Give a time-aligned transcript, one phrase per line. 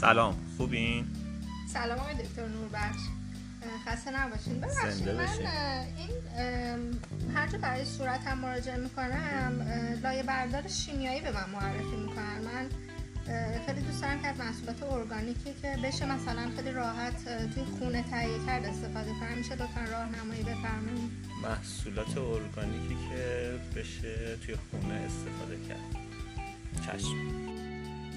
[0.00, 0.36] سلام.
[0.56, 1.06] خوبین؟
[1.72, 3.00] سلام آقای دکتر نوربخش.
[3.86, 4.60] خسته نباشین.
[4.60, 6.10] ببخشید من این
[7.34, 9.66] هر جا برای صورتم مراجعه می‌کنم
[10.02, 12.40] لایه بردار شیمیایی به من معرفی می‌کنن.
[12.44, 12.68] من
[13.66, 18.46] خیلی دوست دارم که از محصولات ارگانیکی که بشه مثلا خیلی راحت توی خونه تهیه
[18.46, 19.38] کرد استفاده کنم.
[19.38, 21.10] میشه لطفا راهنمایی بفرمایید.
[21.42, 25.96] محصولات ارگانیکی که بشه توی خونه استفاده کرد.
[26.86, 27.29] چشم.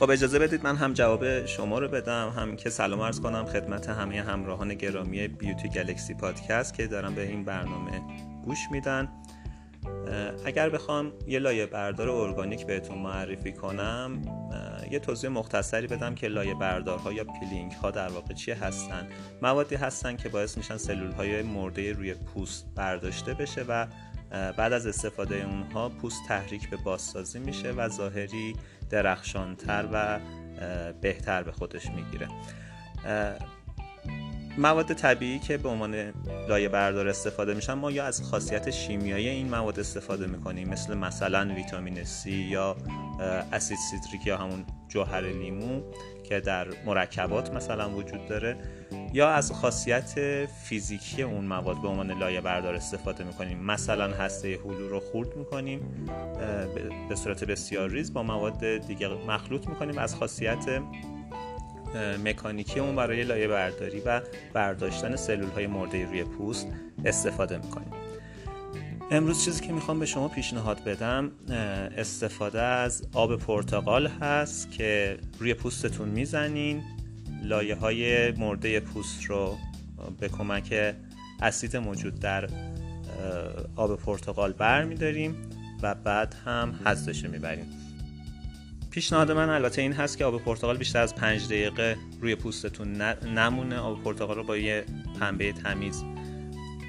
[0.00, 3.88] خب اجازه بدید من هم جواب شما رو بدم هم که سلام عرض کنم خدمت
[3.88, 8.02] همه همراهان گرامی Beauty Galaxy Podcast که دارم به این برنامه
[8.44, 9.08] گوش میدن.
[10.44, 14.22] اگر بخوام یه لایه بردار ارگانیک بهتون معرفی کنم
[14.90, 19.08] یه توضیح مختصری بدم که لایه بردارها یا peeling ها در واقع چیه هستن.
[19.42, 23.86] موادی هستن که باعث میشن سلول های مرده روی پوست برداشته بشه و
[24.30, 28.56] بعد از استفاده اونها پوست تحریک به بازسازی میشه و ظاهری
[28.90, 30.20] درخشانتر و
[31.00, 32.28] بهتر به خودش می‌گیره.
[34.58, 36.12] مواد طبیعی که به عنوان
[36.48, 41.54] لایه بردار استفاده میشن ما یا از خاصیت شیمیایی این مواد استفاده می‌کنیم مثل مثلا
[41.54, 42.76] ویتامین C یا
[43.52, 45.82] اسید سیتریک یا همون جوهر لیمو
[46.30, 48.56] که در مرکبات مثلا وجود داره
[49.12, 53.58] یا از خاصیت فیزیکی اون مواد به عنوان لایه بردار استفاده می‌کنیم.
[53.58, 56.06] مثلا هسته هلو رو خورد می‌کنیم
[57.08, 59.98] به صورت بسیار ریز با مواد دیگه مخلوط می‌کنیم.
[59.98, 60.82] از خاصیت
[62.24, 64.20] مکانیکی اون برای لایه برداری و
[64.52, 66.68] برداشتن سلول های مرده روی پوست
[67.04, 67.99] استفاده می‌کنیم.
[69.12, 71.30] امروز چیزی که می‌خوام به شما پیشنهاد بدم
[71.96, 76.82] استفاده از آب پرتقال هست که روی پوستتون می‌زنین.
[77.42, 79.58] لایه های مرده پوست رو
[80.20, 80.94] به کمک
[81.42, 82.48] اسید موجود در
[83.76, 85.36] آب پرتقال بر میداریم
[85.82, 87.66] و بعد هم حذفش می‌بریم.
[88.90, 93.76] پیشنهاد من البته این هست که آب پرتقال بیشتر از پنج دقیقه روی پوستتون نمونه.
[93.78, 94.84] آب پرتقال رو با یه
[95.20, 96.04] پنبه تمیز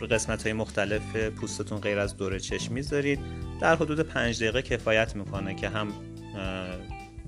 [0.00, 3.20] رو قسمت های مختلف پوستتون غیر از دور چشم می‌ذارید.
[3.60, 5.92] در حدود پنج دقیقه کفایت می‌کنه که هم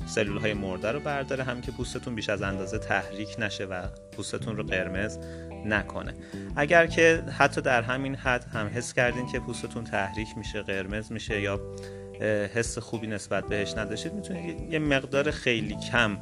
[0.06, 3.82] سلول های مرده رو برداره هم که پوستتون بیش از اندازه تحریک نشه و
[4.16, 5.19] پوستتون رو قرمز
[5.65, 6.15] نکنه.
[6.56, 11.41] اگر که حتی در همین حد هم حس کردین که پوستتون تحریک میشه قرمز میشه
[11.41, 11.60] یا
[12.55, 16.19] حس خوبی نسبت بهش نداشتید می‌تونید یه مقدار خیلی کم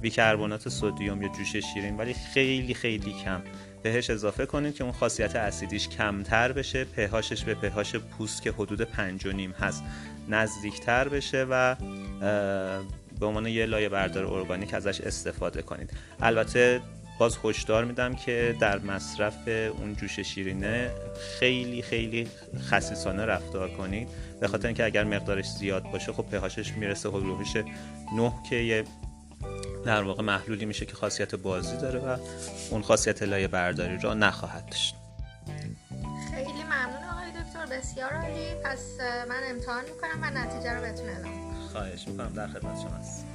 [0.00, 3.42] بیکربنات سدیم یا جوش شیرین ولی خیلی خیلی کم.
[3.82, 8.82] بهش اضافه کنید که اون خاصیت اسیدیش کمتر بشه پهاشش به پهاش پوست که حدود
[8.82, 9.84] پنج و نیم هست.
[10.28, 11.76] نزدیکتر بشه و
[13.20, 15.90] به عنوان یه لایه بردار ارگانیک ازش استفاده کنید.
[16.20, 16.80] البته
[17.18, 20.90] باز هشدار میدم که در مصرف اون جوش شیرینه
[21.38, 22.28] خیلی خیلی
[22.70, 24.08] خصیصانه رفتار کنید.
[24.40, 27.56] به خاطر اینکه اگر مقدارش زیاد باشه خب پهاشش می‌رسه حدودش
[28.16, 28.84] 9 که یه
[29.86, 32.16] در واقع محلولی میشه که خاصیت بازی داره و
[32.70, 34.94] اون خاصیت لایه برداری را نخواهد داشت.
[36.34, 38.54] خیلی ممنون آقای دکتر بسیار عالی.
[38.64, 38.80] پس
[39.28, 42.32] من امتحان می‌کنم و نتیجه رو بهتون اعلام خواهش می‌کنم.
[42.32, 43.26] در خدمت شما هست